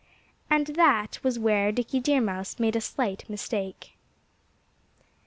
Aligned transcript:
And 0.49 0.65
that 0.65 1.19
was 1.21 1.37
where 1.37 1.71
Dickie 1.71 1.99
Deer 1.99 2.21
Mouse 2.21 2.57
made 2.57 2.75
a 2.75 2.81
slight 2.81 3.29
mistake. 3.29 3.93